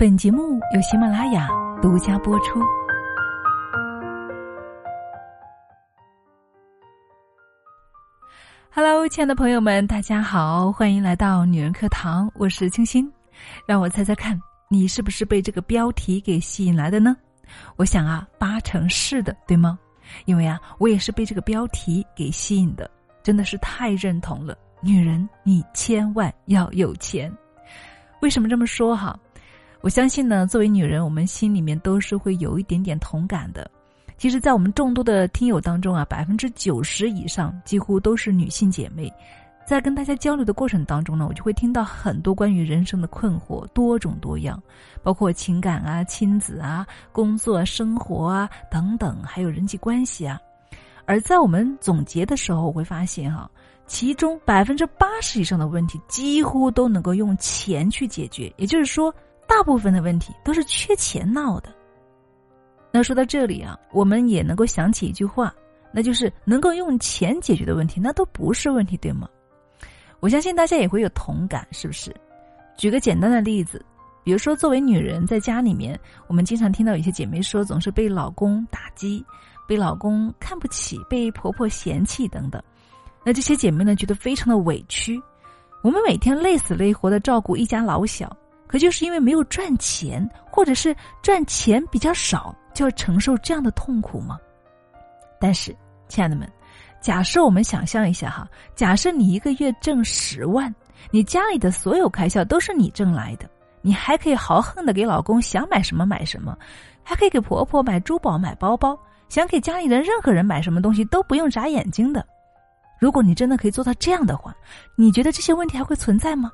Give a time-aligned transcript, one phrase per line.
[0.00, 1.46] 本节目由喜马拉雅
[1.82, 2.58] 独家播出。
[8.72, 13.12] Hello，亲爱的朋友们，大家好，欢迎来到女人课堂，我是清新。
[13.66, 14.40] 让我猜猜看，
[14.70, 17.14] 你是不是被这个标题给吸引来的呢？
[17.76, 19.78] 我想啊，八成是的，对吗？
[20.24, 22.90] 因为啊，我也是被这个标题给吸引的，
[23.22, 24.56] 真的是太认同了。
[24.80, 27.30] 女人，你千万要有钱。
[28.22, 29.14] 为什么这么说哈？
[29.82, 33.68] 我相信呢，作为女人，我们心里面都是会有一点点同感的。
[34.18, 39.10] 其实，在我们众多的听友当中啊，百分之九十以上几乎都是女性姐妹。
[39.64, 44.62] 在跟大家交流的过程当中呢，我就会听到很多关于人生的困惑，多种多样，
[45.02, 50.38] 包括情感啊、亲子啊、工作、生活啊等等，还有人际关系啊。
[51.06, 53.50] 而在我们总结的时候，我会发现哈，
[53.86, 59.14] 其中百分之八十以上的问题几乎都能够用钱去解决，也就是说，
[59.50, 61.74] 大部分的问题都是缺钱闹的。
[62.92, 65.52] 那说到这里啊，我们也能够想起一句话，
[65.92, 69.28] 那就是能够用钱解决的问题，那都不是问题，对吗？
[70.20, 72.14] 我相信大家也会有同感，是不是？
[72.76, 73.84] 举个简单的例子，
[74.22, 79.24] 比如说作为女人在家里面，我们经常听到有些姐妹说，总是被老公打击，
[79.66, 82.62] 被老公看不起，被婆婆嫌弃等等。
[83.24, 85.20] 那这些姐妹呢，觉得非常的委屈。
[85.82, 88.34] 我们每天累死累活的照顾一家老小，
[88.70, 92.54] 可就是因为没有赚钱，或者是赚钱比较少。
[92.72, 94.38] 就要承受这样的痛苦吗？
[95.40, 96.48] 但是，亲爱的们，
[97.00, 100.72] 假设我们想象一下哈，假设你一个月挣十万，
[101.10, 103.50] 你家里的所有开销都是你挣来的，
[103.82, 106.56] 你还可以豪横的给老公想买什么买什么，
[107.02, 108.96] 还可以给婆婆买珠宝、买包包，
[109.28, 112.24] 想给家里人任何人买什么东西都不用眨眼睛的。
[113.00, 114.54] 如果你真的可以做到这样的话，
[114.94, 116.52] 你觉得这些问题还会存在吗？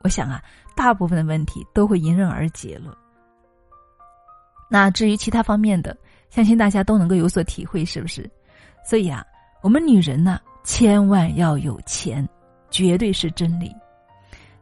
[0.00, 0.42] 我想啊，
[0.76, 2.96] 大部分的问题都会迎刃而解了。
[4.70, 5.96] 那至于其他方面的，
[6.28, 8.30] 相信大家都能够有所体会，是不是？
[8.84, 9.24] 所以啊，
[9.62, 12.26] 我们女人呢，千万要有钱，
[12.70, 13.74] 绝对是真理。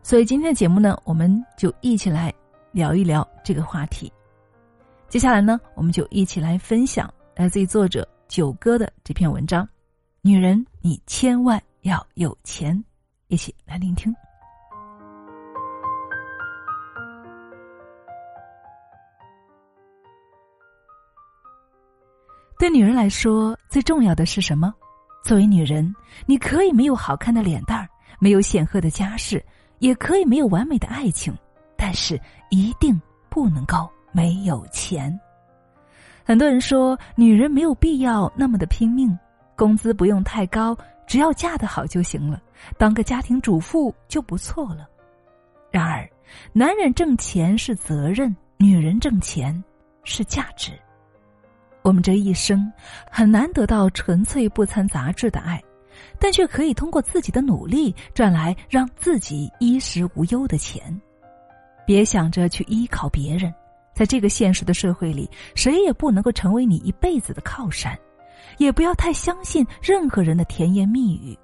[0.03, 2.33] 所以今天的节目呢，我们就一起来
[2.71, 4.13] 聊一聊这个话题。
[5.09, 9.65] 接下来呢，我们就一起来分享来自于作者九哥的这篇文章
[10.23, 12.77] 《女人，你千万要有钱》，
[13.27, 14.15] 一起来聆听。
[22.59, 24.73] 对女人来说，最重要的是什么？
[25.23, 25.95] 作为女人，
[26.25, 29.45] 你可以没有好看的脸蛋儿，没有显赫的家世，
[29.79, 31.37] 也可以没有完美的爱情，
[31.77, 32.19] 但是
[32.49, 35.19] 一定不能够没有钱。
[36.25, 39.17] 很多人说，女人没有必要那么的拼命，
[39.55, 42.41] 工资不用太高，只要嫁得好就行了，
[42.79, 44.89] 当个家庭主妇就不错了。
[45.71, 46.09] 然而，
[46.55, 49.63] 男人挣钱是责任，女人挣钱
[50.05, 50.73] 是价值。
[51.87, 52.69] 我们这一生
[53.09, 55.63] 很难得到纯粹不掺杂质的爱，
[56.19, 61.01] 但却可以通过自己的努力赚来让自己衣食无忧的钱。
[61.87, 63.55] 别想着去依靠别人，
[63.95, 67.97] 在这个现实的社会里，谁也不能够成为你一辈子的靠山。
[68.59, 71.39] 也不要太相信任何人的甜言蜜语，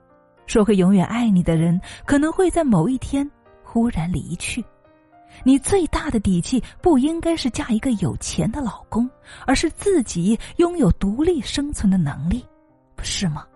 [0.49, 3.31] 说会永远爱你的人，可能会在某一天
[3.63, 4.65] 忽然离去。
[5.45, 9.09] 你最大的底气不应该是嫁一个有钱的老公，
[9.47, 12.47] 而是自己拥有独立生存的能力，
[12.95, 13.47] 不是吗？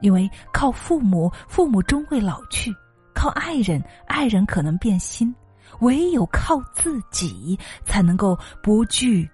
[0.00, 2.70] 因为靠父母，父母终会老去；
[3.14, 5.32] 靠爱人，爱人可能变心；
[5.80, 9.28] 唯有靠自己，才能够不惧、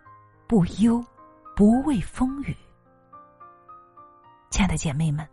[0.47, 1.05] 不忧、
[1.57, 2.57] 不畏风雨。
[4.51, 5.27] 亲爱的姐妹们。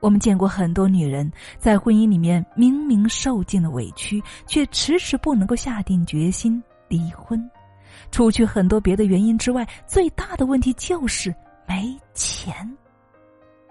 [0.00, 7.50] 我们见过很多女人在婚姻里面明明受尽了委屈，却迟迟不能够下定决心离婚。
[8.10, 11.34] 除去很多别的原因之外，最大的问题就是
[11.66, 12.54] 没钱。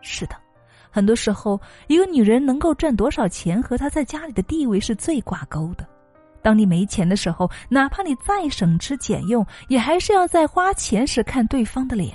[0.01, 0.35] 是的，
[0.91, 5.87] 很多时候，一个女人能够赚多少钱和她在家里的地位是最挂钩的。
[6.41, 12.13] 当你没钱的时候，哪怕你再省吃俭用，也还是要在花钱时看对方的脸。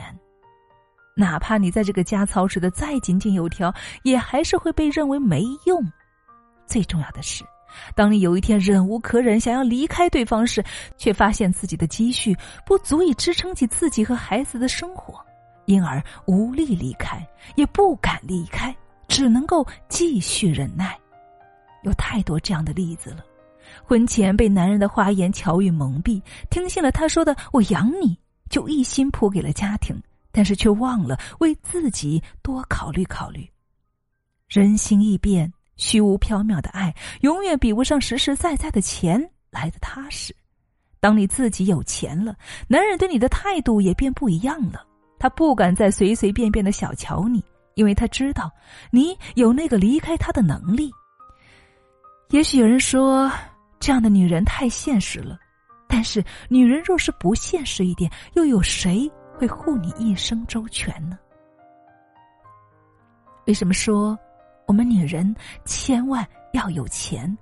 [1.14, 3.72] 哪怕你在这个家操持的再井井有条，
[4.02, 5.82] 也还是会被认为没用。
[6.66, 7.44] 最重要的是，
[7.94, 10.64] 当你有一天忍无可忍，想要离开对方时，
[10.96, 15.20] 却发现自己的积蓄不足以支撑起自己和孩子的生活，
[15.66, 17.26] 因而无力离开，
[17.56, 18.74] 也不敢离开，
[19.06, 20.98] 只能够继续忍耐。
[21.82, 23.24] 有太多这样的例子了：
[23.84, 28.16] 婚前被男人的花言巧语蒙蔽，听信了他说的“我养你”，
[28.48, 30.00] 就一心扑给了家庭。
[30.32, 33.48] 但是却忘了为自己多考虑考虑。
[34.48, 40.34] 人心易变，虚无缥缈的爱永远比不上实实在在的钱来的踏实。
[41.00, 42.36] 当你自己有钱了，
[42.68, 44.86] 男人对你的态度也变不一样了。
[45.18, 47.42] 他不敢再随随便便的小瞧你，
[47.74, 48.50] 因为他知道
[48.90, 50.90] 你有那个离开他的能力。
[52.30, 53.30] 也许有人说，
[53.80, 55.38] 这样的女人太现实了。
[55.86, 59.10] 但是，女人若是不现实一点，又有谁
[59.42, 61.18] 会护你一生周全呢？
[63.48, 64.16] 为什么说
[64.66, 65.34] 我们女人
[65.64, 67.36] 千万要有钱？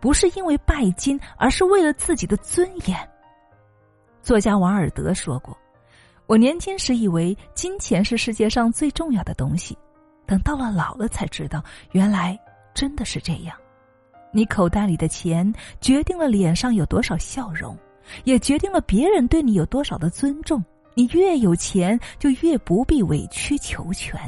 [0.00, 3.08] 不是因为拜金，而是为了自己的尊严。
[4.20, 5.56] 作家王尔德说过
[6.26, 9.78] ：“我年轻时以为金钱是世界上最重要的东西，
[10.26, 11.62] 等到了老了才知道，
[11.92, 12.36] 原来
[12.74, 13.56] 真的是这样。
[14.32, 17.78] 你口袋里的钱决定了脸上有多少笑容，
[18.24, 20.60] 也决定了别人对你有多少的尊重。
[20.94, 24.18] 你越有钱，就越不必委曲求全。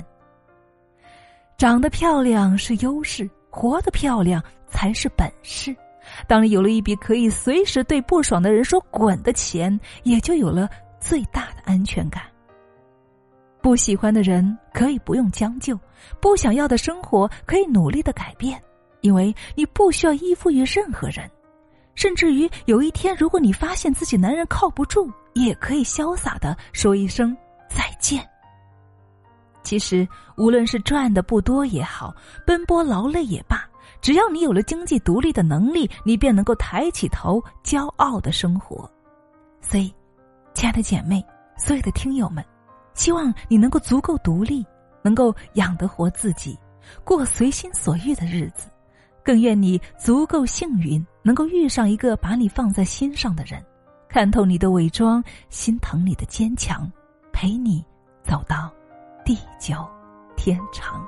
[1.56, 5.74] 长得漂亮是优势，活得漂亮。”才是本事。
[6.26, 10.68] 当你有了一笔可以随时对不爽的人说“滚”的钱，也就有了
[11.00, 12.24] 最大的安全感。
[13.62, 15.78] 不喜欢的人可以不用将就，
[16.20, 18.60] 不想要的生活可以努力的改变，
[19.02, 21.30] 因为你不需要依附于任何人。
[21.96, 27.36] 甚至于有一天，如果你发现自己男人靠不住，也可以潇洒的说一声
[27.68, 28.24] 再见。
[29.64, 30.06] 其实，
[30.36, 32.14] 无论是赚的不多也好，
[32.46, 33.68] 奔波劳累也罢。
[34.00, 38.88] 只要你有了经济独立的能力，你便能够抬起头，骄傲的生活。
[39.60, 39.92] 所以，
[40.54, 41.24] 亲爱的姐妹，
[41.56, 42.44] 所有的听友们，
[42.94, 44.64] 希望你能够足够独立，
[45.02, 46.56] 能够养得活自己，
[47.04, 48.68] 过随心所欲的日子。
[49.26, 53.60] 更愿你足够幸运，能够遇上一个把你放在心上的人，
[54.08, 56.88] 看透你的伪装，心疼你的坚强，
[57.32, 57.84] 陪你
[58.22, 58.72] 走到
[59.24, 59.84] 地久
[60.36, 61.04] 天长。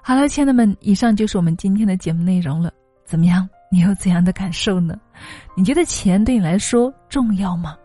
[0.00, 2.72] 好了，亲爱的们，以上就是我们今天的节目内容了。
[3.04, 3.48] 怎么样？
[3.70, 4.98] 你有怎样的感受呢？
[5.54, 7.76] 你觉得钱对你来说重要吗？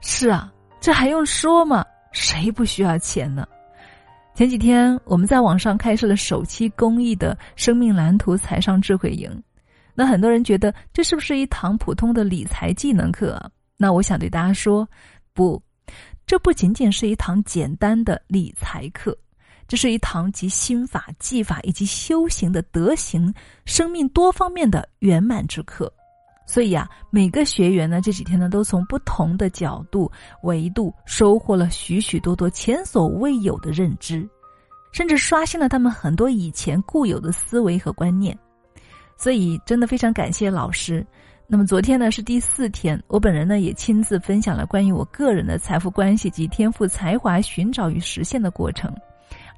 [0.00, 1.84] 是啊，这还用说吗？
[2.12, 3.46] 谁不需要钱呢？
[4.34, 9.30] 前几天我们在网上开设了首期公益的生命蓝图财商智慧营，
[9.94, 13.34] 那很多人觉得这是不是一堂普通的理财技能课？
[13.34, 14.88] 啊那我想对大家说，
[15.34, 15.60] 不，
[16.24, 19.16] 这不仅仅是一堂简单的理财课。
[19.72, 23.32] 这是一堂集心法、技法以及修行的德行、
[23.64, 25.90] 生命多方面的圆满之课，
[26.46, 34.28] 所以啊，每个学员呢这几天呢都从不同的角度、维度收获了许许多多前所未有的认知，
[34.92, 38.38] 甚至刷新了他们很多以前固有的思维和观念。
[39.16, 41.02] 所以，真的非常感谢老师。
[41.46, 48.94] 那么昨天呢是第四天，我本人呢也亲自分享了关于我个人的财富关系及天赋才华寻找与实现的过程。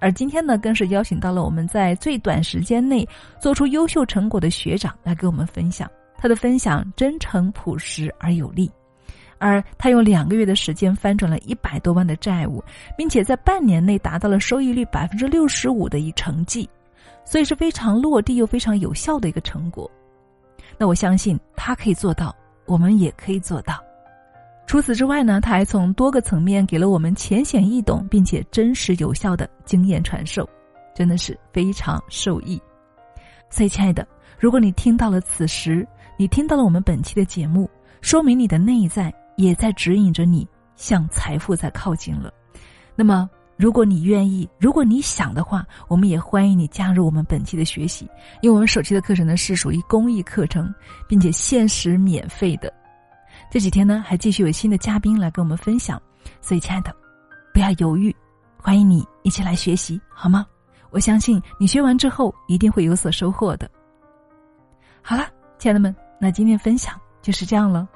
[0.00, 3.08] 而今天呢，更是邀请到了我们在最短时间内
[3.40, 5.90] 做出优秀成果的学长来给我们分享。
[6.16, 8.70] 他的分享真诚、朴实而有力，
[9.36, 12.64] 而他用两个月的时间翻转了一百多万的债务，
[12.96, 16.66] 并且在半年内达到了收益率百分之六十五的一成绩，
[17.26, 19.90] 所以是非常落地又非常有效的一个成果。
[20.78, 23.83] 那我相信他可以做到，我们也可以做到。
[24.66, 30.48] 除此之外呢，他还从多个层面给了我们浅显易懂并且真实有效的经验传授，
[30.94, 32.60] 真的是非常受益。
[33.50, 34.06] 所以，亲爱的，
[34.38, 35.86] 如果你听到了此时，
[36.18, 42.32] 你听到了我们本期的节目，说明你的内在也在指引着你向财富在靠近了。
[42.96, 48.08] 那么，如果你愿意，如果你想的话，我们也欢迎你加入我们本期的学习，
[48.40, 50.74] 因为我们手期的课程呢是属于公益课程，
[51.06, 52.72] 并且限时免费的。
[53.50, 56.00] 这几天呢，还继续有新的嘉宾来跟我们分享，
[56.40, 56.94] 所以亲爱的，
[57.52, 58.14] 不要犹豫，
[58.56, 60.44] 欢迎你一起来学习，好吗？
[60.90, 63.70] 我相信你学完之后一定会有所收获的。
[65.02, 65.26] 好了，
[65.58, 67.88] 亲爱的们，那今天分享就是这样了。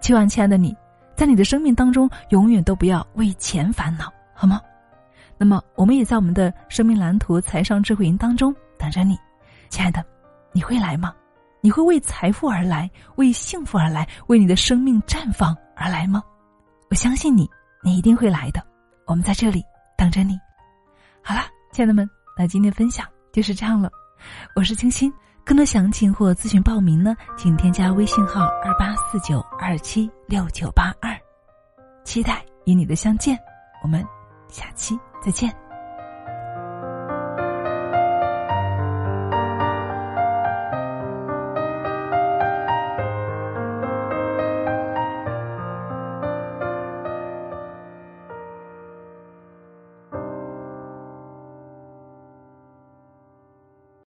[0.00, 0.76] 希望亲爱的你，
[1.16, 4.60] 在你的生命当中永远都不要为钱烦恼，好吗？
[5.36, 9.18] 那么，我们也在我们的生命蓝图财商智慧营当中等着你，
[9.70, 10.04] 亲爱的，
[10.52, 11.12] 你会来吗？
[11.64, 16.22] 你会为财富而来，为幸福而来，为你的生命绽放而来吗？
[16.90, 17.48] 我相信你，
[17.82, 18.62] 你一定会来的。
[19.06, 19.64] 我们在这里
[19.96, 20.38] 等着你。
[21.22, 21.40] 好了，
[21.72, 22.06] 亲爱的们，
[22.36, 23.90] 那今天分享就是这样了。
[24.54, 25.10] 我是清新，
[25.42, 31.18] 更多详情或咨询报名呢，请添加微信号二八四九二七六九八二，
[32.04, 33.38] 期待与你的相见。
[33.82, 34.06] 我们
[34.48, 35.63] 下期再见。